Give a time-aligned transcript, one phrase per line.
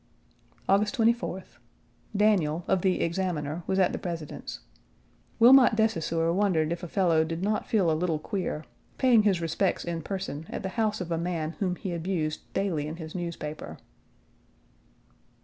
[0.67, 1.57] August 24th.
[2.17, 4.61] Daniel, of The Examiner, was at the President's.
[5.37, 8.63] Wilmot de Saussure wondered if a fellow did not feel a little queer,
[8.97, 12.87] paying his respects in person at the house of a man whom he abused daily
[12.87, 13.77] in his newspaper.